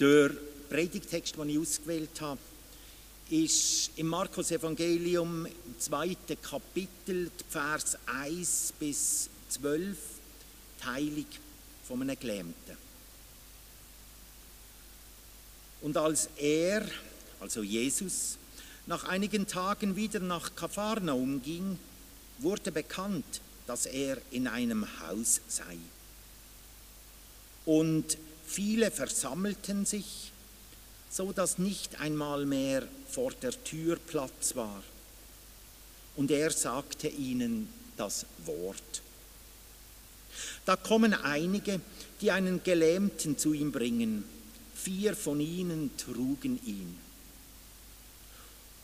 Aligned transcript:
Der 0.00 0.30
Predigtext, 0.68 1.36
den 1.36 1.48
ich 1.48 1.58
ausgewählt 1.58 2.20
habe, 2.20 2.38
ist 3.30 3.90
im 3.96 4.06
Markus 4.06 4.52
Evangelium 4.52 5.44
im 5.46 5.80
zweiten 5.80 6.40
Kapitel, 6.40 7.32
Vers 7.50 7.98
1 8.06 8.74
bis 8.78 9.28
12, 9.48 9.96
die 10.80 10.86
Heilung 10.86 11.26
von 11.86 12.02
einem 12.02 12.18
Gelähmten. 12.18 12.76
Und 15.80 15.96
als 15.96 16.28
er, 16.36 16.86
also 17.40 17.62
Jesus, 17.62 18.38
nach 18.86 19.02
einigen 19.04 19.48
Tagen 19.48 19.96
wieder 19.96 20.20
nach 20.20 20.54
Kapharnaum 20.54 21.42
ging, 21.42 21.76
wurde 22.38 22.70
bekannt, 22.70 23.40
dass 23.66 23.86
er 23.86 24.18
in 24.30 24.46
einem 24.46 24.86
Haus 25.00 25.40
sei. 25.48 25.76
Und 27.66 28.16
viele 28.48 28.90
versammelten 28.90 29.84
sich, 29.84 30.32
so 31.10 31.32
dass 31.32 31.58
nicht 31.58 32.00
einmal 32.00 32.46
mehr 32.46 32.82
vor 33.08 33.32
der 33.32 33.52
Tür 33.64 33.96
Platz 33.96 34.56
war. 34.56 34.82
Und 36.16 36.30
er 36.30 36.50
sagte 36.50 37.08
ihnen 37.08 37.68
das 37.96 38.26
Wort. 38.44 39.02
Da 40.64 40.76
kommen 40.76 41.14
einige, 41.14 41.80
die 42.20 42.30
einen 42.30 42.62
Gelähmten 42.62 43.38
zu 43.38 43.52
ihm 43.52 43.70
bringen. 43.70 44.24
Vier 44.74 45.14
von 45.14 45.40
ihnen 45.40 45.90
trugen 45.96 46.58
ihn. 46.64 46.98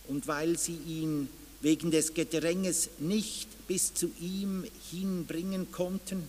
Und 0.09 0.27
weil 0.27 0.59
sie 0.59 0.77
ihn 0.77 1.29
wegen 1.61 1.91
des 1.91 2.13
Gedränges 2.13 2.91
nicht 2.99 3.49
bis 3.67 3.95
zu 3.95 4.11
ihm 4.21 4.65
hinbringen 4.91 5.73
konnten, 5.73 6.29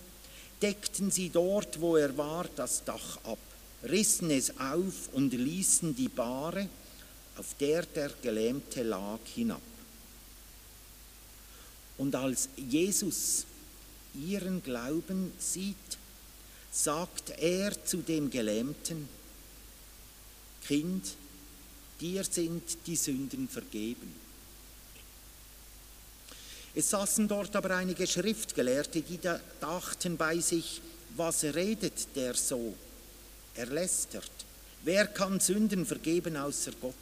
deckten 0.62 1.10
sie 1.10 1.28
dort, 1.28 1.80
wo 1.80 1.96
er 1.96 2.16
war, 2.16 2.46
das 2.56 2.84
Dach 2.84 3.18
ab, 3.24 3.38
rissen 3.84 4.30
es 4.30 4.58
auf 4.58 5.08
und 5.12 5.32
ließen 5.32 5.94
die 5.94 6.08
Bahre, 6.08 6.68
auf 7.36 7.54
der 7.60 7.82
der 7.84 8.10
Gelähmte 8.22 8.82
lag, 8.82 9.18
hinab. 9.34 9.60
Und 11.98 12.14
als 12.14 12.48
Jesus 12.56 13.44
ihren 14.14 14.62
Glauben 14.62 15.32
sieht, 15.38 15.76
sagt 16.70 17.30
er 17.38 17.84
zu 17.84 17.98
dem 17.98 18.30
Gelähmten, 18.30 19.08
Kind, 20.66 21.14
dir 22.00 22.24
sind 22.24 22.62
die 22.86 22.96
Sünden 22.96 23.48
vergeben. 23.48 24.25
Es 26.78 26.90
saßen 26.90 27.26
dort 27.26 27.56
aber 27.56 27.74
einige 27.74 28.06
Schriftgelehrte, 28.06 29.00
die 29.00 29.18
dachten 29.60 30.18
bei 30.18 30.38
sich, 30.40 30.82
was 31.16 31.42
redet 31.42 32.14
der 32.14 32.34
so? 32.34 32.74
Er 33.54 33.64
lästert. 33.64 34.30
Wer 34.84 35.06
kann 35.06 35.40
Sünden 35.40 35.86
vergeben 35.86 36.36
außer 36.36 36.72
Gott? 36.78 36.92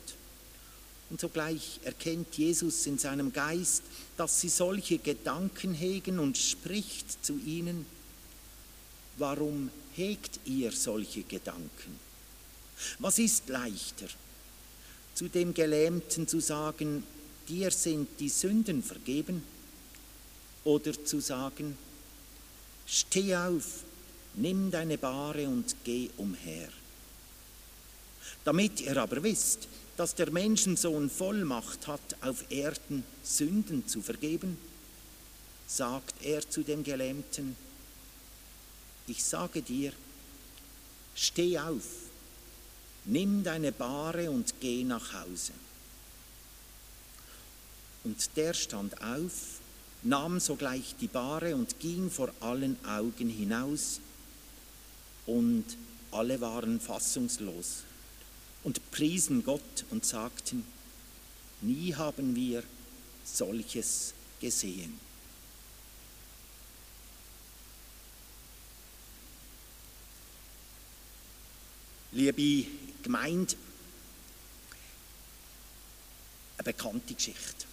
Und 1.11 1.20
sogleich 1.20 1.80
erkennt 1.83 2.39
Jesus 2.39 2.86
in 2.86 2.98
seinem 2.98 3.33
Geist, 3.33 3.83
dass 4.17 4.41
sie 4.41 4.48
solche 4.48 4.98
Gedanken 4.98 5.75
hegen 5.75 6.20
und 6.20 6.39
spricht 6.39 7.25
zu 7.27 7.36
ihnen, 7.45 7.84
warum 9.17 9.70
hegt 9.97 10.39
ihr 10.45 10.70
solche 10.70 11.25
Gedanken? 11.25 11.98
Was 13.00 13.19
ist 13.19 13.48
leichter, 13.48 14.06
zu 15.14 15.27
dem 15.27 15.52
Gelähmten 15.52 16.28
zu 16.28 16.39
sagen, 16.39 17.02
dir 17.48 17.72
sind 17.72 18.08
die 18.20 18.28
Sünden 18.28 18.80
vergeben, 18.80 19.42
oder 20.65 20.93
zu 21.05 21.20
sagen, 21.20 21.77
steh 22.87 23.37
auf, 23.37 23.84
nimm 24.34 24.70
deine 24.70 24.98
Bahre 24.98 25.48
und 25.48 25.77
geh 25.84 26.11
umher. 26.17 26.69
Damit 28.45 28.81
ihr 28.81 28.97
aber 28.97 29.23
wisst, 29.23 29.69
dass 29.97 30.15
der 30.15 30.31
Menschensohn 30.31 31.09
Vollmacht 31.09 31.87
hat, 31.87 32.17
auf 32.20 32.51
Erden 32.51 33.05
Sünden 33.23 33.87
zu 33.87 34.03
vergeben, 34.03 34.59
sagt 35.67 36.14
er 36.23 36.48
zu 36.48 36.63
dem 36.63 36.83
Gelähmten, 36.83 37.57
ich 39.07 39.23
sage 39.23 39.63
dir, 39.63 39.92
steh 41.14 41.58
auf, 41.58 41.85
nimm 43.05 43.45
deine 43.45 43.70
Bahre 43.70 44.30
und 44.30 44.55
geh 44.61 44.83
nach 44.83 45.13
Hause. 45.13 45.53
Und 48.03 48.36
der 48.36 48.55
stand 48.55 49.01
auf 49.03 49.61
nahm 50.05 50.39
sogleich 50.39 50.95
die 51.01 51.09
Bahre 51.09 51.57
und 51.57 51.81
ging 51.81 52.11
vor 52.11 52.31
allen 52.41 52.77
Augen 52.85 53.29
hinaus, 53.29 54.01
und 55.27 55.65
alle 56.11 56.41
waren 56.41 56.81
fassungslos 56.81 57.83
und 58.63 58.91
priesen 58.91 59.42
Gott 59.42 59.85
und 59.91 60.05
sagten, 60.05 60.65
nie 61.61 61.95
haben 61.95 62.37
wir 62.37 62.63
solches 63.25 64.13
gesehen. 64.41 65.01
Liebe 72.13 72.69
Gemeinde, 73.03 73.57
eine 76.59 76.65
bekannte 76.65 77.15
Geschichte. 77.15 77.67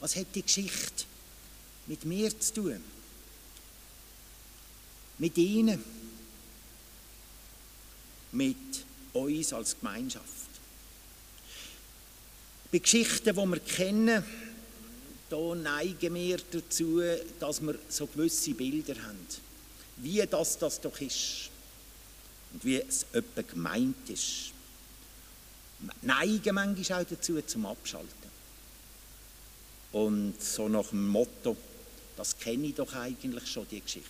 Was 0.00 0.16
hat 0.16 0.28
die 0.34 0.42
Geschichte 0.42 1.04
mit 1.88 2.04
mir 2.04 2.38
zu 2.38 2.54
tun. 2.54 2.84
Mit 5.18 5.36
ihnen. 5.36 5.82
Mit 8.32 8.84
uns 9.14 9.52
als 9.52 9.76
Gemeinschaft. 9.78 10.26
Bei 12.70 12.78
Geschichten, 12.78 13.34
die 13.34 13.46
wir 13.46 13.60
kennen, 13.60 14.22
da 15.30 15.54
neigen 15.54 16.14
wir 16.14 16.38
dazu, 16.50 17.02
dass 17.40 17.60
wir 17.62 17.78
so 17.88 18.06
gewisse 18.06 18.52
Bilder 18.52 18.94
haben. 19.02 19.26
Wie 19.96 20.24
das 20.26 20.58
das 20.58 20.80
doch 20.80 21.00
ist. 21.00 21.50
Und 22.52 22.64
wie 22.64 22.76
es 22.76 23.06
etwa 23.12 23.42
gemeint 23.42 24.08
ist. 24.08 24.52
Neigen 26.02 26.54
manchmal 26.54 27.02
auch 27.02 27.08
dazu, 27.08 27.40
zum 27.42 27.66
Abschalten. 27.66 28.28
Und 29.92 30.34
so 30.42 30.68
nach 30.68 30.88
dem 30.88 31.08
Motto, 31.08 31.56
das 32.18 32.36
kenne 32.36 32.66
ich 32.66 32.74
doch 32.74 32.92
eigentlich 32.94 33.46
schon, 33.46 33.66
die 33.70 33.80
Geschichte. 33.80 34.08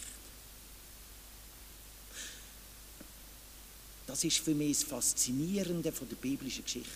Das 4.07 4.25
ist 4.25 4.39
für 4.39 4.55
mich 4.55 4.79
das 4.79 4.89
Faszinierende 4.89 5.93
von 5.93 6.09
der 6.09 6.17
biblischen 6.17 6.65
Geschichte. 6.65 6.89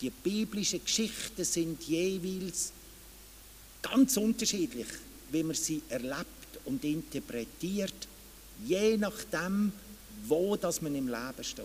Die 0.00 0.10
biblischen 0.10 0.84
Geschichten 0.84 1.44
sind 1.44 1.80
jeweils 1.84 2.72
ganz 3.80 4.16
unterschiedlich, 4.16 4.88
wie 5.30 5.44
man 5.44 5.54
sie 5.54 5.80
erlebt 5.88 6.58
und 6.64 6.82
interpretiert, 6.82 8.08
je 8.64 8.96
nachdem, 8.96 9.72
wo 10.24 10.56
das 10.56 10.82
man 10.82 10.96
im 10.96 11.06
Leben 11.06 11.44
steht. 11.44 11.64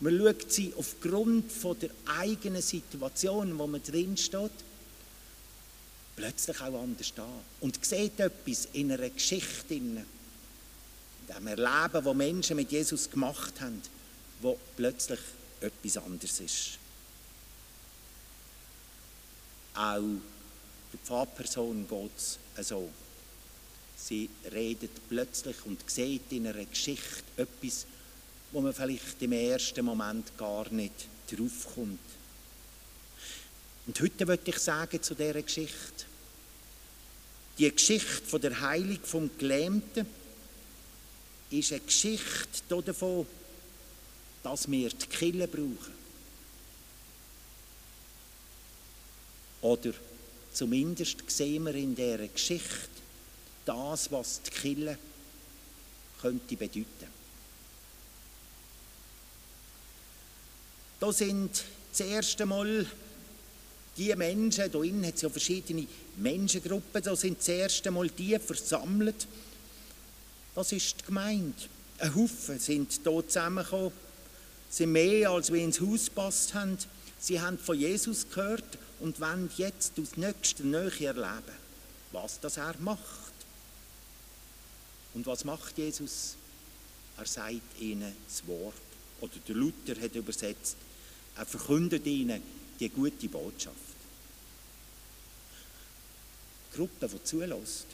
Man 0.00 0.18
schaut 0.18 0.52
sie 0.52 0.74
aufgrund 0.76 1.52
von 1.52 1.78
der 1.78 1.90
eigenen 2.18 2.62
Situation, 2.62 3.56
wo 3.56 3.68
man 3.68 3.82
drin 3.82 4.16
steht, 4.16 4.50
plötzlich 6.18 6.60
auch 6.60 6.82
anders 6.82 7.12
da 7.14 7.28
und 7.60 7.84
sieht 7.84 8.18
etwas 8.18 8.66
in 8.72 8.90
einer 8.90 9.08
Geschichte, 9.08 9.74
in 9.74 10.04
dem 11.28 11.46
Erleben, 11.46 12.04
wo 12.04 12.12
Menschen 12.12 12.56
mit 12.56 12.72
Jesus 12.72 13.08
gemacht 13.08 13.60
haben, 13.60 13.80
wo 14.40 14.58
plötzlich 14.76 15.20
etwas 15.60 15.96
anderes 15.98 16.40
ist. 16.40 16.78
Auch 19.74 20.02
der 20.92 21.00
Pfarrperson 21.04 21.86
geht 21.86 22.10
es 22.56 22.68
so. 22.68 22.90
Sie 23.96 24.28
redet 24.50 25.08
plötzlich 25.08 25.56
und 25.66 25.88
sieht 25.88 26.32
in 26.32 26.48
einer 26.48 26.64
Geschichte 26.64 27.22
etwas, 27.36 27.86
wo 28.50 28.60
man 28.60 28.72
vielleicht 28.74 29.22
im 29.22 29.32
ersten 29.32 29.84
Moment 29.84 30.36
gar 30.36 30.68
nicht 30.70 31.06
draufkommt. 31.30 32.00
Und 33.86 34.00
heute 34.00 34.26
möchte 34.26 34.50
ich 34.50 34.58
sagen 34.58 35.00
zu 35.00 35.14
dieser 35.14 35.42
Geschichte, 35.42 36.07
die 37.58 37.70
Geschichte 37.70 38.38
der 38.38 38.60
Heilung 38.60 39.00
vom 39.02 39.30
Gelähmten 39.36 40.06
ist 41.50 41.72
eine 41.72 41.80
Geschichte 41.80 42.82
davon, 42.82 43.26
dass 44.42 44.70
wir 44.70 44.90
die 44.90 45.06
Kille 45.06 45.48
brauchen. 45.48 45.98
Oder 49.60 49.92
zumindest 50.52 51.18
sehen 51.26 51.64
wir 51.64 51.74
in 51.74 51.96
dieser 51.96 52.28
Geschichte 52.28 52.88
das, 53.64 54.10
was 54.12 54.40
die 54.42 54.50
Kille 54.50 54.98
könnte 56.20 56.56
bedeuten. 56.56 57.18
Da 61.00 61.12
sind 61.12 61.64
das 61.90 62.00
erste 62.00 62.46
Mal 62.46 62.86
die 63.96 64.14
Menschen, 64.14 64.70
da 64.70 64.82
innen 64.82 65.06
hat 65.06 65.14
es 65.14 65.22
ja 65.22 65.28
verschiedene 65.28 65.86
Menschengruppen, 66.18 67.02
da 67.02 67.16
sind 67.16 67.38
das 67.38 67.48
erste 67.48 67.90
Mal 67.90 68.08
die 68.08 68.38
versammelt. 68.38 69.26
Das 70.54 70.72
ist 70.72 71.00
die 71.00 71.06
Gemeinde. 71.06 71.54
Ein 71.98 72.14
Haufen 72.14 72.58
sind 72.58 72.92
hier 72.92 73.26
zusammengekommen, 73.26 73.92
sind 74.70 74.92
mehr, 74.92 75.30
als 75.30 75.52
wir 75.52 75.62
ins 75.62 75.80
Haus 75.80 76.06
gepasst 76.06 76.54
haben. 76.54 76.78
Sie 77.18 77.40
haben 77.40 77.58
von 77.58 77.78
Jesus 77.78 78.28
gehört 78.28 78.78
und 79.00 79.20
wollen 79.20 79.50
jetzt 79.56 79.92
aus 80.00 80.16
nächster 80.16 80.64
Nähe 80.64 81.06
erleben, 81.06 81.56
was 82.12 82.40
das 82.40 82.56
er 82.56 82.74
macht. 82.80 83.32
Und 85.14 85.26
was 85.26 85.44
macht 85.44 85.76
Jesus? 85.78 86.36
Er 87.16 87.26
sagt 87.26 87.80
ihnen 87.80 88.14
das 88.28 88.46
Wort. 88.46 88.74
Oder 89.20 89.32
der 89.48 89.56
Luther 89.56 90.00
hat 90.00 90.14
übersetzt, 90.14 90.76
er 91.36 91.46
verkündet 91.46 92.06
ihnen 92.06 92.40
die 92.78 92.88
gute 92.88 93.28
Botschaft. 93.28 93.87
Gruppe, 96.74 97.08
die 97.08 97.24
zulässt, 97.24 97.86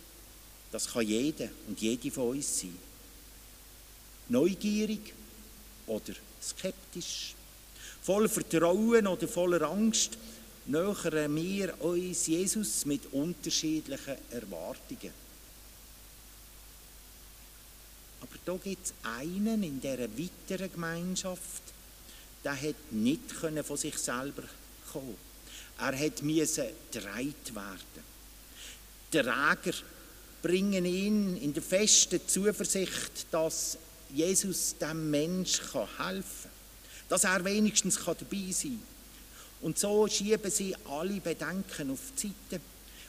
das 0.73 0.93
kann 0.93 1.07
jeder 1.07 1.49
und 1.69 1.81
jede 1.81 2.11
von 2.11 2.31
uns 2.31 2.61
sein. 2.61 2.77
Neugierig 4.29 5.15
oder 5.87 6.15
skeptisch, 6.43 7.35
voll 8.03 8.29
Vertrauen 8.29 9.07
oder 9.07 9.29
voller 9.29 9.63
Angst, 9.63 10.19
nähern 10.67 11.37
wir 11.37 11.81
uns 11.83 12.27
Jesus 12.27 12.87
mit 12.87 13.13
unterschiedlichen 13.13 14.17
Erwartungen. 14.31 15.13
Aber 18.21 18.39
da 18.45 18.57
gibt 18.57 18.87
es 18.87 18.95
einen 19.03 19.63
in 19.63 19.81
dieser 19.81 19.99
weiteren 19.99 20.73
Gemeinschaft, 20.73 21.63
der 22.43 22.61
hat 22.61 22.93
nicht 22.93 23.33
von 23.33 23.77
sich 23.77 23.97
selber 23.99 24.43
kommen. 24.93 25.17
Er 25.79 25.99
hat 25.99 26.23
müssen 26.23 26.67
getragen 26.91 27.35
werden. 27.55 28.14
Die 29.15 29.21
Träger 29.21 29.77
bringen 30.43 30.85
ihn 30.85 31.37
in 31.37 31.55
der 31.55 31.63
festen 31.63 32.21
Zuversicht, 32.27 33.27
dass 33.31 33.79
Jesus 34.13 34.75
dem 34.77 35.09
Mensch 35.09 35.61
helfen 35.61 35.95
kann, 35.97 36.23
dass 37.09 37.23
er 37.23 37.45
wenigstens 37.45 37.95
dabei 37.95 38.51
sein 38.51 38.73
kann. 38.73 38.81
Und 39.61 39.79
so 39.79 40.09
schieben 40.09 40.51
sie 40.51 40.75
alle 40.87 41.21
Bedenken 41.21 41.93
auf 41.93 42.01
die 42.21 42.33
Seite 42.51 42.61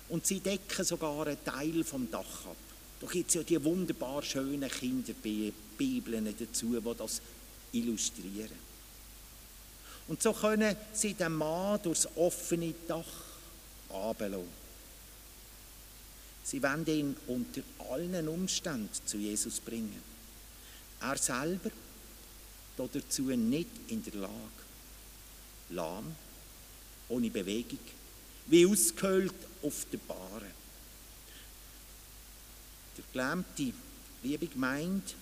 und 0.10 0.28
sie 0.28 0.42
decken 0.42 0.86
sogar 0.86 1.26
einen 1.26 1.44
Teil 1.44 1.84
vom 1.84 2.10
Dach 2.12 2.46
ab. 2.46 2.56
Da 3.02 3.08
gibt 3.08 3.30
es 3.30 3.34
ja 3.34 3.42
die 3.42 3.64
wunderbar 3.64 4.22
schönen 4.22 4.70
Kinderbibeln 4.70 6.36
dazu, 6.38 6.80
die 6.80 6.98
das 6.98 7.20
illustrieren. 7.72 8.60
Und 10.08 10.22
so 10.22 10.34
können 10.34 10.76
sie 10.94 11.16
den 11.16 11.34
Mann 11.34 11.82
durchs 11.82 12.08
offene 12.16 12.76
Dach 12.88 13.04
ablassen. 13.90 14.65
Sie 16.46 16.62
wollen 16.62 16.86
ihn 16.86 17.18
unter 17.26 17.62
allen 17.90 18.28
Umständen 18.28 18.90
zu 19.04 19.18
Jesus 19.18 19.60
bringen. 19.60 20.02
Er 21.02 21.18
selber 21.18 21.72
dazu 22.78 23.24
nicht 23.24 23.70
in 23.88 24.04
der 24.04 24.14
Lage. 24.14 24.32
Lahm, 25.72 26.16
ohne 27.10 27.32
Bewegung, 27.32 27.80
wie 28.46 28.68
ausgehöhlt 28.68 29.34
auf 29.64 29.88
der 29.92 29.98
Bahre. 29.98 30.52
Der 32.96 33.04
Gelähmte, 33.12 33.74
liebe 34.22 34.48
meint, 34.54 35.16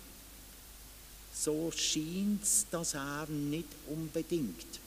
so 1.33 1.71
scheint 1.71 2.43
es, 2.43 2.65
dass 2.69 2.95
er 2.95 3.27
nicht 3.27 3.69
unbedingt 3.87 4.81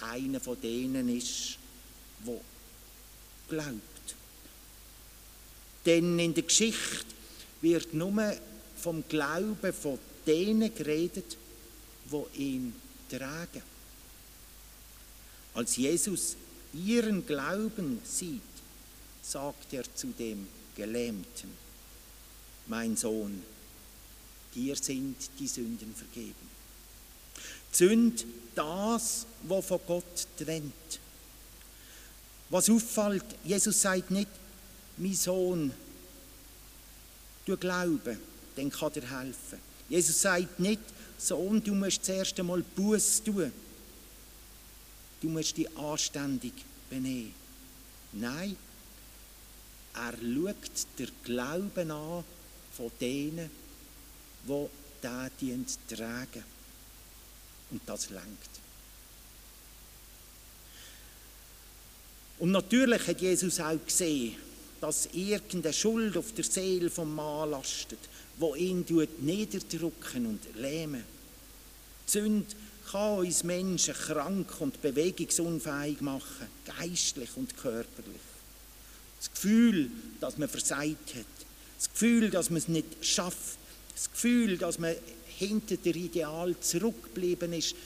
einer 0.00 0.38
von 0.38 0.60
denen 0.60 1.08
ist, 1.08 1.58
wo 2.20 2.40
glaubt. 3.48 3.91
Denn 5.84 6.18
in 6.18 6.34
der 6.34 6.44
Geschichte 6.44 7.06
wird 7.60 7.94
nur 7.94 8.36
vom 8.76 9.04
Glauben 9.08 9.72
von 9.72 9.98
denen 10.26 10.74
geredet, 10.74 11.36
wo 12.06 12.28
ihn 12.34 12.74
tragen. 13.08 13.62
Als 15.54 15.76
Jesus 15.76 16.36
ihren 16.72 17.26
Glauben 17.26 18.00
sieht, 18.04 18.40
sagt 19.22 19.72
er 19.72 19.84
zu 19.94 20.08
dem 20.08 20.46
Gelähmten, 20.74 21.50
mein 22.66 22.96
Sohn, 22.96 23.42
dir 24.54 24.76
sind 24.76 25.16
die 25.38 25.46
Sünden 25.46 25.94
vergeben. 25.94 26.52
Zünd 27.70 28.26
das, 28.54 29.26
was 29.44 29.66
von 29.66 29.80
Gott 29.86 30.26
trennt. 30.38 30.72
Was 32.50 32.68
auffällt, 32.68 33.24
Jesus 33.44 33.80
sagt 33.80 34.10
nicht, 34.10 34.28
mein 34.96 35.14
Sohn, 35.14 35.72
du 37.46 37.56
Glaube, 37.56 38.16
dann 38.56 38.70
kann 38.70 38.92
dir 38.92 39.08
helfen. 39.10 39.58
Jesus 39.88 40.20
sagt 40.20 40.60
nicht, 40.60 40.80
Sohn, 41.18 41.62
du 41.62 41.74
musst 41.74 42.04
zuerst 42.04 42.38
einmal 42.38 42.62
Buß 42.62 43.22
tun. 43.24 43.52
Du 45.20 45.28
musst 45.28 45.56
dich 45.56 45.76
anständig 45.76 46.52
benehmen. 46.90 47.34
Nein, 48.12 48.56
er 49.94 50.12
schaut 50.12 50.86
der 50.98 51.08
Glauben 51.22 51.90
an 51.90 52.24
von 52.76 52.90
denen, 53.00 53.50
die 54.46 55.28
diesen 55.40 55.66
tragen. 55.88 56.44
Und 57.70 57.82
das 57.86 58.10
lenkt. 58.10 58.50
Und 62.38 62.50
natürlich 62.50 63.06
hat 63.06 63.20
Jesus 63.20 63.60
auch 63.60 63.78
gesehen, 63.84 64.36
dass 64.82 65.08
irgendeine 65.12 65.72
Schuld 65.72 66.16
auf 66.16 66.32
der 66.32 66.42
Seele 66.42 66.90
vom 66.90 67.14
Mann 67.14 67.52
lastet, 67.52 68.00
wo 68.38 68.56
ihn 68.56 68.84
niederdrücken 69.20 70.26
und 70.26 70.40
lähmen. 70.56 71.04
Die 72.08 72.10
Sünde 72.10 72.46
kann 72.90 73.18
uns 73.18 73.44
Menschen 73.44 73.94
krank 73.94 74.60
und 74.60 74.82
bewegungsunfähig 74.82 76.00
machen, 76.00 76.48
geistlich 76.66 77.30
und 77.36 77.56
körperlich. 77.56 78.20
Das 79.20 79.30
Gefühl, 79.30 79.88
dass 80.18 80.36
man 80.36 80.48
versagt 80.48 81.14
hat, 81.14 81.26
das 81.78 81.92
Gefühl, 81.92 82.30
dass 82.30 82.50
man 82.50 82.58
es 82.58 82.66
nicht 82.66 83.04
schafft, 83.06 83.58
das 83.94 84.10
Gefühl, 84.10 84.58
dass 84.58 84.80
man 84.80 84.96
hinter 85.38 85.76
der 85.76 85.94
Ideal 85.94 86.56
zurückgeblieben 86.58 87.52
ist, 87.52 87.76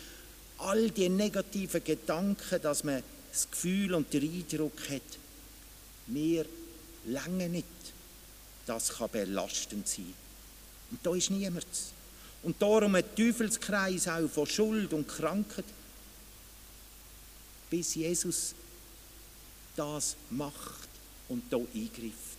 all 0.56 0.90
die 0.90 1.10
negativen 1.10 1.84
Gedanken, 1.84 2.62
dass 2.62 2.84
man 2.84 3.02
das 3.30 3.50
Gefühl 3.50 3.92
und 3.92 4.10
den 4.14 4.22
Eindruck 4.22 4.88
hat, 4.88 5.02
mir 6.06 6.46
lange 7.06 7.48
nicht. 7.48 7.66
Das 8.66 8.90
kann 8.90 9.10
belastend 9.10 9.88
sein. 9.88 10.14
Und 10.90 11.04
da 11.04 11.14
ist 11.14 11.30
niemand. 11.30 11.66
Und 12.42 12.60
darum 12.60 12.94
ein 12.94 13.04
Teufelskreis 13.16 14.08
auch 14.08 14.28
von 14.28 14.46
Schuld 14.46 14.92
und 14.92 15.08
Krankheit, 15.08 15.64
bis 17.70 17.94
Jesus 17.96 18.54
das 19.74 20.16
macht 20.30 20.88
und 21.28 21.52
da 21.52 21.56
eingreift. 21.56 22.38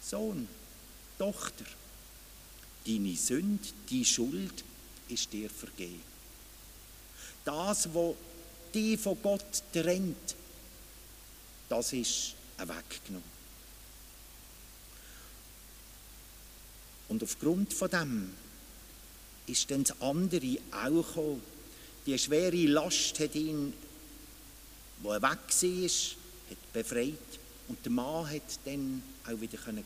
Sohn, 0.00 0.46
Tochter, 1.18 1.64
deine 2.86 3.16
Sünde, 3.16 3.68
die 3.88 4.04
Schuld 4.04 4.64
ist 5.08 5.32
dir 5.32 5.50
vergeben. 5.50 6.02
Das, 7.44 7.92
was 7.94 8.14
dich 8.74 9.00
von 9.00 9.20
Gott 9.22 9.62
trennt, 9.72 10.36
das 11.68 11.92
ist 11.92 12.34
weggenommen. 12.58 13.37
Und 17.08 17.22
aufgrund 17.22 17.72
von 17.72 17.90
dem 17.90 18.30
ist 19.46 19.70
dann 19.70 19.84
das 19.84 20.00
andere 20.00 20.58
auch 20.70 21.06
gekommen. 21.06 21.42
Die 22.06 22.18
schwere 22.18 22.66
Last 22.66 23.18
hat 23.20 23.34
ihn, 23.34 23.72
wo 25.02 25.12
er 25.12 25.22
weg 25.22 25.38
war, 25.38 25.90
hat 26.50 26.72
befreit. 26.72 27.14
Und 27.68 27.84
der 27.84 27.92
Mann 27.92 28.30
hat 28.30 28.42
dann 28.64 29.02
auch 29.26 29.40
wieder 29.40 29.58
gehen 29.58 29.84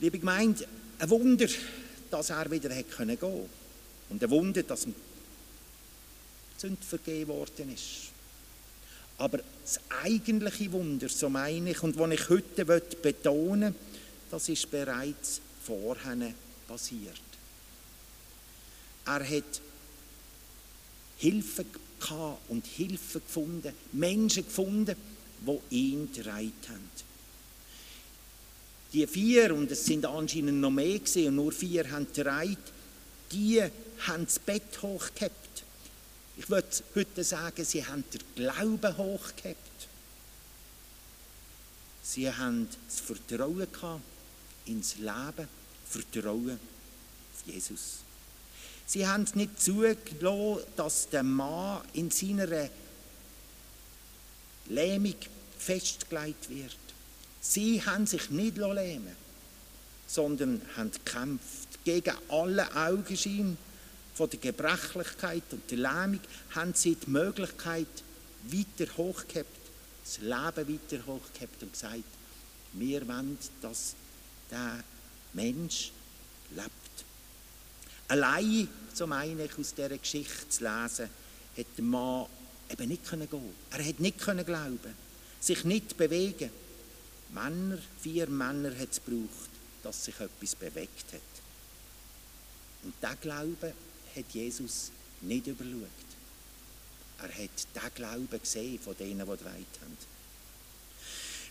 Liebe 0.00 0.18
Gemeinde, 0.18 0.66
ein 0.98 1.10
Wunder, 1.10 1.48
dass 2.10 2.30
er 2.30 2.50
wieder 2.50 2.74
hat 2.74 2.96
gehen 2.96 3.18
konnte. 3.18 3.48
Und 4.08 4.22
ein 4.22 4.30
Wunder, 4.30 4.62
dass 4.62 4.84
ihm 4.84 4.94
die 6.56 6.60
Sünde 6.60 6.82
vergeben 6.82 7.28
worden 7.28 7.72
ist. 7.72 8.12
Aber 9.18 9.38
das 9.62 9.78
eigentliche 10.02 10.72
Wunder, 10.72 11.08
so 11.08 11.28
meine 11.28 11.70
ich, 11.70 11.82
und 11.82 11.96
was 11.96 12.10
ich 12.10 12.28
heute 12.28 12.64
betonen 12.64 13.60
möchte, 13.60 14.01
das 14.32 14.48
ist 14.48 14.70
bereits 14.70 15.42
vorher 15.62 16.32
passiert. 16.66 17.20
Er 19.04 19.28
hat 19.28 19.60
Hilfe 21.18 21.66
und 22.48 22.66
Hilfe 22.66 23.20
gefunden, 23.20 23.74
Menschen 23.92 24.44
gefunden, 24.44 24.96
die 25.40 25.76
ihn 25.76 26.10
getragen 26.12 26.52
haben. 26.68 26.90
Die 28.94 29.06
vier, 29.06 29.54
und 29.54 29.70
es 29.70 29.84
sind 29.84 30.06
anscheinend 30.06 30.60
noch 30.60 30.70
mehr 30.70 30.98
gewesen, 30.98 31.28
und 31.28 31.36
nur 31.36 31.52
vier 31.52 31.90
haben 31.90 32.06
getragen, 32.12 32.56
die 33.30 33.62
haben 34.06 34.24
das 34.24 34.38
Bett 34.38 34.80
hochgehabt. 34.80 35.64
Ich 36.38 36.48
würde 36.48 36.68
heute 36.94 37.22
sagen, 37.22 37.64
sie 37.64 37.84
haben 37.84 38.02
den 38.12 38.22
Glauben 38.34 38.96
hochgehabt. 38.96 39.58
Sie 42.02 42.32
haben 42.32 42.66
das 42.88 43.00
Vertrauen 43.00 43.70
gehabt 43.70 44.02
ins 44.66 44.96
Leben, 44.96 45.48
Vertrauen 45.88 46.58
Jesus. 47.46 47.98
Sie 48.86 49.06
haben 49.06 49.26
nicht 49.34 49.60
zugelassen, 49.60 50.64
dass 50.76 51.08
der 51.08 51.22
Mann 51.22 51.82
in 51.94 52.10
seiner 52.10 52.68
Lähmung 54.66 55.16
festgelegt 55.58 56.48
wird. 56.48 56.76
Sie 57.40 57.84
haben 57.84 58.06
sich 58.06 58.30
nicht 58.30 58.56
lähmen 58.56 59.22
sondern 60.12 60.60
haben 60.76 60.90
gekämpft. 60.92 61.68
Gegen 61.84 62.14
alle 62.28 62.68
Augenschein 62.76 63.56
von 64.14 64.28
der 64.28 64.38
Gebrechlichkeit 64.40 65.42
und 65.50 65.70
der 65.70 65.78
Lähmung 65.78 66.20
haben 66.54 66.74
sie 66.74 66.96
die 66.96 67.10
Möglichkeit 67.10 67.88
weiter 68.44 68.96
hochgehabt, 68.96 69.48
das 70.04 70.18
Leben 70.18 70.78
weiter 70.80 71.06
hochgehabt 71.06 71.62
und 71.62 71.72
gesagt, 71.72 72.04
wir 72.74 73.08
wollen, 73.08 73.38
dass 73.62 73.94
der 74.52 74.84
Mensch 75.32 75.90
lebt. 76.50 77.04
Allein, 78.08 78.68
so 78.92 79.06
meine 79.06 79.46
ich 79.46 79.58
aus 79.58 79.74
dieser 79.74 79.96
Geschichte 79.96 80.48
zu 80.48 80.62
lesen, 80.62 81.08
hat 81.56 81.66
der 81.76 81.84
Mann 81.84 82.26
eben 82.70 82.88
nicht 82.88 83.08
gehen 83.08 83.28
können 83.28 83.54
Er 83.70 83.84
hat 83.84 84.00
nicht 84.00 84.18
können 84.18 84.44
glauben, 84.44 84.94
sich 85.40 85.64
nicht 85.64 85.96
bewegen. 85.96 86.50
Männer, 87.30 87.78
vier 88.00 88.28
Männer 88.28 88.78
hat 88.78 88.90
es 88.90 89.02
gebraucht, 89.02 89.50
dass 89.82 90.04
sich 90.04 90.20
etwas 90.20 90.54
bewegt 90.54 91.12
hat. 91.12 91.20
Und 92.82 92.94
diesen 93.02 93.20
Glauben 93.20 93.72
hat 94.16 94.30
Jesus 94.32 94.90
nicht 95.22 95.46
überschaut. 95.46 95.88
Er 97.18 97.28
hat 97.28 97.38
den 97.38 97.94
Glauben 97.94 98.40
gesehen 98.40 98.78
von 98.78 98.96
denen, 98.96 99.20
die 99.20 99.24
geweiht 99.24 99.80
haben. 99.80 100.11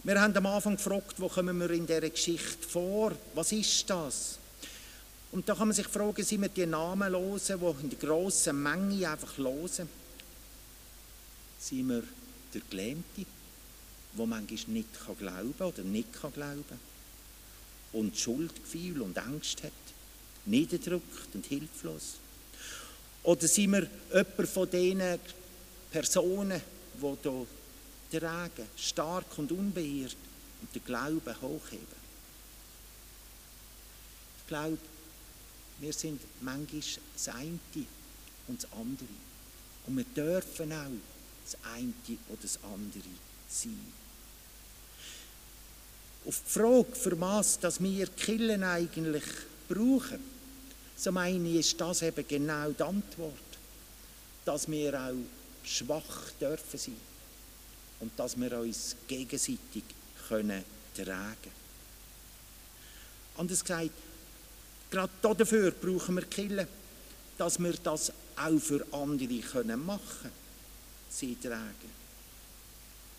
Wir 0.03 0.19
haben 0.19 0.35
am 0.35 0.47
Anfang 0.47 0.77
gefragt, 0.77 1.13
wo 1.17 1.27
kommen 1.27 1.59
wir 1.59 1.69
in 1.69 1.85
dieser 1.85 2.09
Geschichte 2.09 2.67
vor? 2.67 3.11
Was 3.35 3.51
ist 3.51 3.87
das? 3.87 4.39
Und 5.31 5.47
da 5.47 5.53
kann 5.53 5.67
man 5.67 5.75
sich 5.75 5.87
fragen, 5.87 6.23
sind 6.23 6.41
wir 6.41 6.49
die 6.49 6.65
Namen 6.65 7.13
hören, 7.13 7.39
die 7.47 7.83
in 7.83 7.89
der 7.91 7.99
grossen 7.99 8.63
Menge 8.63 9.07
einfach 9.07 9.37
hören? 9.37 9.87
Sind 11.59 11.87
wir 11.87 12.03
der 12.51 12.61
Gelähmte, 12.67 13.25
der 14.17 14.25
manchmal 14.25 14.73
nicht 14.73 14.89
glauben 15.19 15.55
kann 15.55 15.67
oder 15.67 15.83
nicht 15.83 16.13
glauben 16.13 16.33
kann 16.67 16.79
und 17.93 18.17
Schuldgefühl 18.17 19.03
und 19.03 19.19
Angst 19.19 19.61
hat, 19.61 19.71
niederdrückt 20.47 21.35
und 21.35 21.45
hilflos? 21.45 22.15
Oder 23.21 23.47
sind 23.47 23.71
wir 23.73 23.87
jemand 24.11 24.49
von 24.49 24.67
diesen 24.67 25.19
Personen, 25.91 26.59
die 26.95 27.17
hier 27.21 27.47
tragen, 28.11 28.67
stark 28.75 29.37
und 29.37 29.51
unbeirrt 29.51 30.15
und 30.61 30.75
den 30.75 30.83
Glauben 30.83 31.41
hochheben? 31.41 32.01
Ich 34.39 34.47
glaube, 34.47 34.77
wir 35.79 35.93
sind 35.93 36.21
manchmal 36.41 36.81
das 37.13 37.27
eine 37.29 37.59
und 38.47 38.63
das 38.63 38.71
andere. 38.73 39.09
Und 39.87 39.97
wir 39.97 40.03
dürfen 40.03 40.71
auch 40.71 40.91
das 41.43 41.57
eine 41.73 41.93
oder 42.29 42.41
das 42.41 42.59
andere 42.63 43.09
sein. 43.49 43.93
Auf 46.25 46.39
die 46.45 46.51
Frage, 46.51 46.95
für 46.95 47.19
was 47.19 47.59
dass 47.59 47.81
wir 47.81 48.07
Killen 48.07 48.63
eigentlich 48.63 49.23
brauchen, 49.67 50.19
so 50.95 51.11
meine 51.11 51.49
ich, 51.49 51.59
ist 51.59 51.81
das 51.81 52.03
eben 52.03 52.27
genau 52.27 52.69
die 52.69 52.83
Antwort. 52.83 53.33
Dass 54.45 54.69
wir 54.69 54.93
auch 54.99 55.15
schwach 55.63 56.31
dürfen 56.39 56.77
sein 56.77 57.10
und 58.01 58.11
dass 58.17 58.37
wir 58.39 58.59
uns 58.59 58.95
gegenseitig 59.07 59.83
können 60.27 60.63
tragen 60.95 61.61
Anders 63.37 63.61
gesagt, 63.63 63.91
Gerade 64.89 65.13
dafür 65.21 65.71
brauchen 65.71 66.15
wir 66.15 66.25
Killen, 66.25 66.67
dass 67.37 67.57
wir 67.59 67.73
das 67.81 68.11
auch 68.35 68.59
für 68.59 68.85
andere 68.91 69.39
können 69.39 69.85
machen 69.85 70.29
sie 71.11 71.35
tragen. 71.35 72.01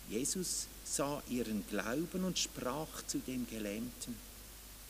Jesus 0.09 0.67
sah 0.83 1.21
ihren 1.29 1.65
Glauben 1.67 2.23
und 2.25 2.37
sprach 2.37 3.05
zu 3.07 3.19
dem 3.19 3.47
Gelähmten, 3.49 4.15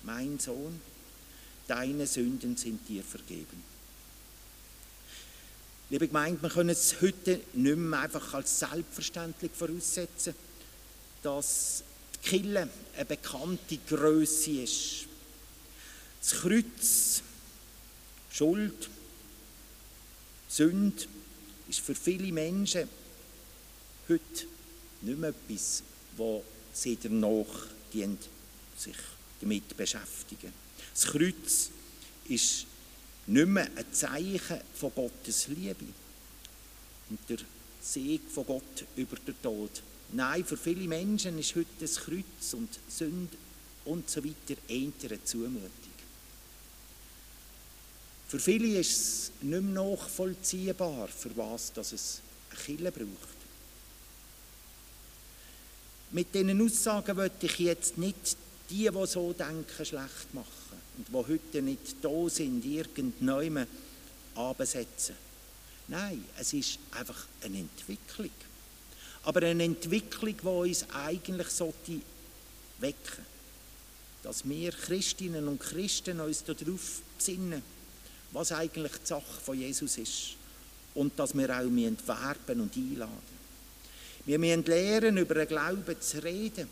mein 0.04 0.40
Sohn, 0.40 0.82
deine 1.68 2.08
Sünden 2.08 2.58
sind 2.58 2.88
dir 2.88 3.04
vergeben. 3.04 3.73
Liebe 5.94 6.08
Gemeinde, 6.08 6.42
wir 6.42 6.50
können 6.50 6.70
es 6.70 7.02
heute 7.02 7.40
nicht 7.54 7.78
mehr 7.78 8.00
einfach 8.00 8.34
als 8.34 8.58
selbstverständlich 8.58 9.52
voraussetzen, 9.52 10.34
dass 11.22 11.84
die 12.16 12.30
Kille 12.30 12.68
eine 12.96 13.06
bekannte 13.06 13.78
Größe 13.78 14.64
ist. 14.64 15.06
Das 16.20 16.32
Kreuz, 16.42 17.22
Schuld, 18.32 18.90
Sünde 20.50 21.06
ist 21.70 21.82
für 21.82 21.94
viele 21.94 22.32
Menschen 22.32 22.90
heute 24.10 24.48
nicht 25.02 25.20
mehr 25.20 25.30
etwas, 25.30 25.84
wo 26.18 26.44
sie 26.74 26.98
danach 27.00 27.68
sich 28.76 28.98
damit 29.40 29.78
beschäftigen. 29.78 30.54
Das 30.92 31.06
Kreuz 31.06 31.70
ist 32.30 32.66
nicht 33.28 33.48
mehr 33.48 33.70
ein 33.76 33.86
Zeichen 33.92 34.60
von 34.74 34.94
Gottes 34.94 35.48
Liebe 35.48 35.86
und 37.10 37.20
der 37.30 37.38
Sieg 37.82 38.22
von 38.30 38.46
Gott 38.46 38.86
über 38.96 39.16
den 39.18 39.42
Tod. 39.42 39.82
Nein, 40.12 40.46
für 40.46 40.58
viele 40.58 40.88
Menschen 40.88 41.40
ist 41.40 41.56
heute 41.56 41.70
das 41.80 41.96
Kreuz 41.96 42.54
und 42.54 42.70
Sünde 42.88 43.36
und 43.86 44.10
so 44.10 44.24
weiter 44.24 44.60
eher 44.68 44.92
eine 45.04 45.24
Zumutung. 45.24 45.70
Für 48.28 48.40
viele 48.40 48.80
ist 48.80 48.92
es 48.92 49.32
nicht 49.42 49.62
mehr 49.62 49.62
nachvollziehbar, 49.62 51.08
für 51.08 51.36
was 51.38 51.74
dass 51.74 51.94
es 51.94 52.22
eine 52.50 52.60
Kille 52.60 52.92
braucht. 52.92 53.38
Mit 56.12 56.34
diesen 56.34 56.62
Aussagen 56.62 57.16
möchte 57.16 57.46
ich 57.46 57.60
jetzt 57.60 57.98
nicht 57.98 58.38
die, 58.70 58.90
die 58.90 59.08
so 59.08 59.34
denken, 59.34 59.86
schlecht 59.86 60.34
machen 60.34 60.83
und 60.98 61.08
die 61.10 61.34
heute 61.34 61.62
nicht 61.62 61.96
da 62.02 62.30
sind, 62.30 62.64
irgendjemand 62.66 63.68
absetzen. 64.36 65.16
Nein, 65.88 66.24
es 66.40 66.54
ist 66.54 66.80
einfach 66.92 67.26
eine 67.44 67.60
Entwicklung. 67.60 68.32
Aber 69.24 69.42
eine 69.44 69.64
Entwicklung, 69.64 70.36
die 70.42 70.48
uns 70.48 70.86
eigentlich 70.94 71.48
sollte 71.48 72.00
wecken 72.80 73.26
Dass 74.24 74.48
wir 74.48 74.72
Christinnen 74.72 75.48
und 75.48 75.60
Christen 75.60 76.20
uns 76.20 76.44
darauf 76.44 77.02
besinnen, 77.18 77.62
was 78.32 78.52
eigentlich 78.52 78.92
die 78.94 79.08
Sache 79.08 79.42
von 79.44 79.60
Jesus 79.60 79.98
ist. 79.98 80.36
Und 80.96 81.18
dass 81.18 81.36
wir 81.36 81.50
auch 81.50 81.64
werben 81.64 82.62
und 82.62 82.76
einladen. 82.76 83.34
Wir 84.26 84.40
müssen 84.40 84.64
lernen, 84.66 85.18
über 85.18 85.36
den 85.36 85.48
Glauben 85.48 86.00
zu 86.00 86.24
reden. 86.24 86.70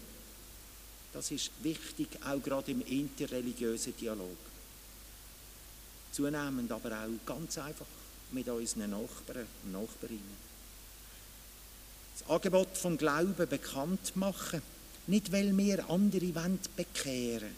Das 1.14 1.32
ist 1.32 1.52
wichtig, 1.62 2.08
auch 2.26 2.42
gerade 2.42 2.72
im 2.72 2.82
interreligiösen 2.82 3.96
Dialog. 3.98 4.38
Zunehmend 6.12 6.72
aber 6.72 6.92
auch 6.92 7.26
ganz 7.26 7.58
einfach 7.58 7.86
mit 8.32 8.48
unseren 8.48 8.92
Nachbarn 8.92 9.48
und 9.64 9.72
Nachbarinnen. 9.72 10.52
Das 12.18 12.30
Angebot 12.30 12.78
vom 12.78 12.98
Glauben 12.98 13.48
bekannt 13.48 14.16
machen, 14.16 14.62
nicht 15.08 15.32
weil 15.32 15.58
wir 15.58 15.90
andere 15.90 16.28
bekehren 16.76 17.42
wollen, 17.42 17.56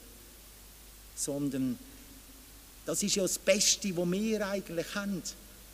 sondern 1.16 1.80
das 2.86 3.04
ist 3.04 3.16
ja 3.16 3.24
das 3.24 3.40
Beste, 3.40 3.96
was 3.96 4.12
wir 4.12 4.48
eigentlich 4.48 4.96
haben. 4.96 5.22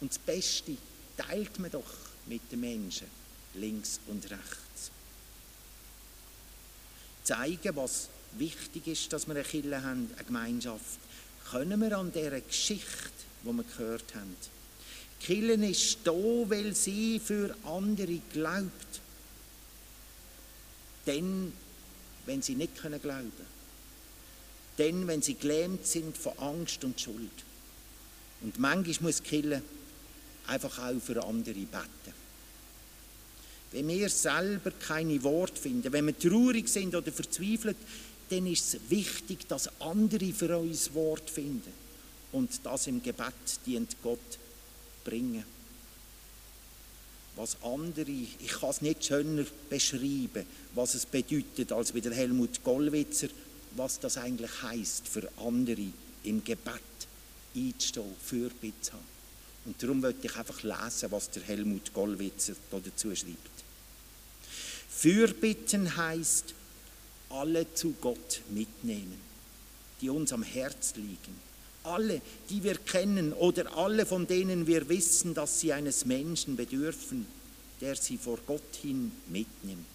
Und 0.02 0.12
das 0.12 0.20
Beste 0.20 0.78
teilt 1.18 1.60
man 1.60 1.72
doch 1.72 1.92
mit 2.28 2.52
den 2.52 2.62
Menschen, 2.62 3.08
links 3.56 4.00
und 4.08 4.30
rechts. 4.30 4.69
Zeigen, 7.30 7.76
was 7.76 8.10
wichtig 8.40 8.88
ist, 8.88 9.14
dass 9.14 9.28
wir 9.28 9.36
eine 9.36 9.44
Kirche 9.44 9.84
haben, 9.84 10.10
eine 10.16 10.26
Gemeinschaft, 10.26 11.00
können 11.52 11.80
wir 11.80 11.96
an 11.96 12.12
dieser 12.12 12.42
Geschichte, 12.42 13.12
die 13.44 13.52
wir 13.52 13.64
gehört 13.64 14.16
haben. 14.16 14.36
Die 15.22 15.26
Kirche 15.26 15.66
ist 15.66 16.00
da, 16.04 16.12
weil 16.12 16.76
sie 16.76 17.20
für 17.20 17.56
andere 17.66 18.20
glaubt. 18.34 19.02
Denn, 21.06 21.54
wenn 22.26 22.42
sie 22.42 22.56
nicht 22.56 22.82
glauben 22.82 23.00
können, 23.00 23.32
dann, 24.78 25.08
wenn 25.08 25.22
sie 25.22 25.36
gelähmt 25.36 25.86
sind 25.86 26.18
von 26.18 26.36
Angst 26.40 26.84
und 26.84 27.00
Schuld. 27.00 27.30
Und 28.42 28.58
manchmal 28.58 29.12
muss 29.12 29.22
Kille 29.22 29.62
einfach 30.48 30.80
auch 30.80 31.00
für 31.00 31.24
andere 31.24 31.54
beten. 31.54 32.19
Wenn 33.72 33.88
wir 33.88 34.10
selber 34.10 34.72
keine 34.72 35.22
Worte 35.24 35.62
finden, 35.62 35.92
wenn 35.94 36.08
wir 36.08 36.18
traurig 36.18 36.68
sind 36.68 36.96
oder 36.96 37.12
verzweifelt, 37.12 37.78
dann 38.30 38.48
ist 38.48 38.74
es 38.74 38.80
wichtig, 38.90 39.48
dass 39.48 39.70
andere 39.80 40.34
für 40.34 40.58
uns 40.58 40.94
Wort 40.94 41.30
finden 41.30 41.74
und 42.32 42.50
das 42.64 42.88
im 42.88 43.02
Gebet 43.02 43.34
dient 43.66 43.96
Gott 44.04 44.20
bringen. 45.04 45.44
Was 47.36 47.58
andere, 47.64 48.12
ich 48.12 48.52
kann 48.60 48.70
es 48.70 48.82
nicht 48.82 49.06
schöner 49.06 49.46
beschreiben, 49.70 50.46
was 50.76 50.96
es 50.96 51.06
bedeutet, 51.06 51.72
als 51.72 51.94
wie 51.94 52.02
der 52.02 52.14
Helmut 52.14 52.64
Gollwitzer 52.64 53.30
was 53.76 54.00
das 54.00 54.18
eigentlich 54.18 54.52
heißt 54.64 55.08
für 55.08 55.30
andere 55.38 55.88
im 56.24 56.44
Gebet 56.44 56.82
einzustehen, 57.56 58.16
Fürbitte 58.24 58.82
zu. 58.82 58.94
Und 59.66 59.82
darum 59.82 60.00
möchte 60.00 60.28
ich 60.28 60.36
einfach 60.36 60.64
lesen, 60.64 61.12
was 61.12 61.30
der 61.32 61.44
Helmut 61.44 61.94
Gollwitzer 61.94 62.54
dazu 62.72 63.16
schreibt. 63.16 63.59
Fürbitten 64.90 65.96
heißt, 65.96 66.54
alle 67.30 67.74
zu 67.74 67.94
Gott 68.02 68.42
mitnehmen, 68.50 69.20
die 70.02 70.10
uns 70.10 70.34
am 70.34 70.44
Herz 70.44 70.96
liegen. 70.96 71.50
Alle, 71.84 72.22
die 72.50 72.64
wir 72.64 72.76
kennen 72.76 73.32
oder 73.34 73.78
alle, 73.78 74.06
von 74.06 74.28
denen 74.28 74.68
wir 74.68 74.90
wissen, 74.90 75.34
dass 75.34 75.62
sie 75.62 75.72
eines 75.72 76.06
Menschen 76.06 76.56
bedürfen, 76.56 77.26
der 77.80 77.96
sie 77.96 78.18
vor 78.18 78.40
Gott 78.46 78.76
hin 78.82 79.12
mitnimmt. 79.28 79.86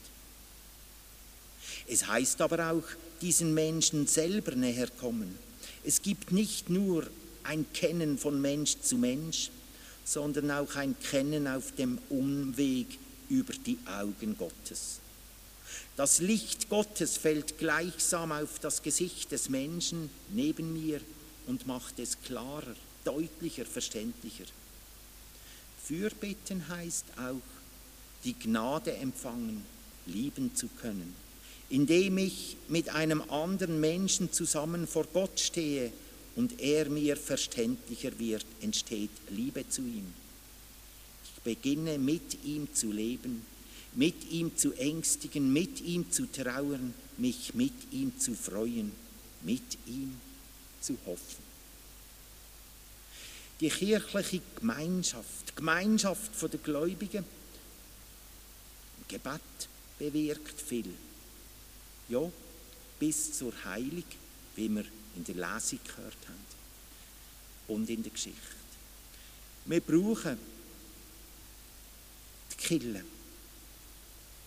Es 1.87 2.07
heißt 2.07 2.41
aber 2.41 2.73
auch, 2.73 2.85
diesen 3.21 3.53
Menschen 3.53 4.07
selber 4.07 4.55
näher 4.55 4.89
kommen. 4.99 5.39
Es 5.83 6.01
gibt 6.01 6.33
nicht 6.33 6.71
nur 6.71 7.07
ein 7.43 7.67
Kennen 7.75 8.17
von 8.17 8.41
Mensch 8.41 8.77
zu 8.81 8.97
Mensch, 8.97 9.51
sondern 10.05 10.51
auch 10.51 10.77
ein 10.77 10.97
Kennen 10.99 11.47
auf 11.47 11.73
dem 11.73 11.99
Umweg 12.09 12.99
über 13.29 13.53
die 13.53 13.79
Augen 13.87 14.37
Gottes. 14.37 15.01
Das 15.97 16.21
Licht 16.21 16.69
Gottes 16.69 17.17
fällt 17.17 17.59
gleichsam 17.59 18.33
auf 18.33 18.59
das 18.59 18.83
Gesicht 18.83 19.33
des 19.33 19.49
Menschen 19.49 20.11
neben 20.31 20.73
mir 20.73 21.01
und 21.47 21.67
macht 21.67 21.99
es 21.99 22.21
klarer, 22.23 22.75
deutlicher, 23.05 23.65
verständlicher. 23.65 24.45
Fürbitten 25.85 26.69
heißt 26.69 27.05
auch, 27.19 27.43
die 28.25 28.35
Gnade 28.35 28.95
empfangen, 28.95 29.65
lieben 30.07 30.55
zu 30.55 30.69
können, 30.81 31.15
indem 31.69 32.19
ich 32.19 32.57
mit 32.69 32.89
einem 32.89 33.23
anderen 33.31 33.81
Menschen 33.81 34.33
zusammen 34.33 34.87
vor 34.87 35.07
Gott 35.13 35.39
stehe 35.39 35.93
und 36.37 36.61
er 36.61 36.89
mir 36.89 37.17
verständlicher 37.17 38.19
wird, 38.19 38.47
entsteht 38.61 39.11
Liebe 39.31 39.69
zu 39.69 39.83
ihm. 39.83 40.13
Beginne 41.45 41.99
mit 41.99 42.43
ihm 42.45 42.75
zu 42.75 42.91
leben, 42.91 43.45
mit 43.95 44.31
ihm 44.31 44.57
zu 44.57 44.73
ängstigen, 44.73 45.53
mit 45.53 45.81
ihm 45.81 46.11
zu 46.11 46.27
trauern, 46.27 46.95
mich 47.19 47.55
mit 47.55 47.93
ihm 47.93 48.19
zu 48.19 48.35
freuen, 48.35 48.93
mit 49.43 49.79
ihm 49.87 50.19
zu 50.81 50.97
hoffen. 51.07 51.45
Die 53.61 53.69
kirchliche 53.69 54.41
Gemeinschaft, 54.59 55.55
Gemeinschaft 55.55 56.43
der 56.43 56.61
Gläubigen, 56.61 57.25
Gebet 59.07 59.41
bewirkt 59.99 60.61
viel. 60.61 60.93
Ja, 62.09 62.31
bis 62.99 63.39
zur 63.39 63.53
Heilung, 63.65 64.05
wie 64.57 64.69
wir 64.69 64.85
in 65.17 65.25
der 65.25 65.35
Lesung 65.35 65.79
gehört 65.85 66.17
haben 66.27 66.45
und 67.69 67.89
in 67.89 68.03
der 68.03 68.13
Geschichte. 68.13 68.41
Wir 69.67 69.81
brauchen 69.81 70.37
die 72.65 72.79
Kille. 72.79 73.05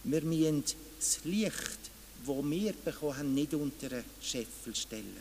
Wir 0.04 0.22
müssen 0.22 0.64
das 0.98 1.20
Licht, 1.24 1.80
das 2.26 2.36
wir 2.44 2.74
bekommen 2.74 3.18
haben, 3.18 3.34
nicht 3.34 3.54
unter 3.54 3.92
einen 3.92 4.04
Scheffel 4.22 4.76
stellen, 4.76 5.18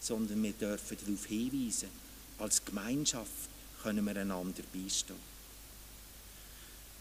sondern 0.00 0.42
wir 0.42 0.52
dürfen 0.52 0.96
darauf 1.04 1.26
hinweisen. 1.26 1.88
Als 2.38 2.64
Gemeinschaft 2.64 3.50
können 3.82 4.04
wir 4.04 4.16
einander 4.16 4.62
beistehen. 4.72 5.30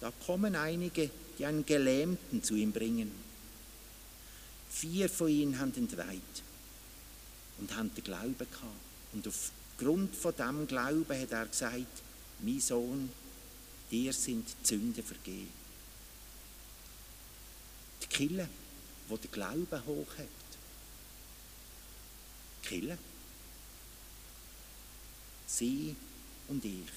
Da 0.01 0.11
kommen 0.25 0.55
einige, 0.55 1.09
die 1.37 1.45
einen 1.45 1.65
Gelähmten 1.65 2.43
zu 2.43 2.55
ihm 2.55 2.71
bringen. 2.71 3.11
Vier 4.69 5.09
von 5.09 5.27
ihnen 5.27 5.59
haben 5.59 5.73
entweiht 5.75 6.43
und 7.57 7.75
haben 7.75 7.93
den 7.93 8.03
Glauben 8.03 8.37
gehabt. 8.37 9.13
Und 9.13 9.27
aufgrund 9.27 10.15
von 10.15 10.33
diesem 10.35 10.67
Glauben 10.67 11.21
hat 11.21 11.31
er 11.31 11.45
gesagt, 11.47 12.03
mein 12.41 12.59
Sohn, 12.59 13.09
dir 13.91 14.13
sind 14.13 14.47
die 14.47 14.67
Sünden 14.67 15.03
vergeben. 15.03 15.51
Die 18.01 18.07
Kille, 18.07 18.47
wo 19.07 19.17
der 19.17 19.29
Glauben 19.29 19.85
hochhebt. 19.85 20.29
Die 22.63 22.67
Kille. 22.67 22.97
Sie 25.47 25.95
und 26.47 26.63
ich. 26.63 26.91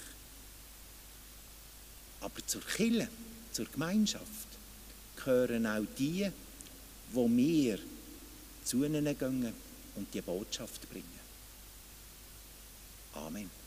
Aber 2.21 2.47
zur 2.47 2.62
Kille, 2.62 3.09
zur 3.53 3.66
Gemeinschaft, 3.66 4.49
gehören 5.16 5.66
auch 5.66 5.87
die, 5.99 6.31
wo 7.12 7.29
wir 7.29 7.79
zu 8.64 8.85
ihnen 8.85 9.19
gehen 9.19 9.53
und 9.97 10.14
die 10.14 10.21
Botschaft 10.21 10.88
bringen. 10.88 11.21
Amen. 13.14 13.62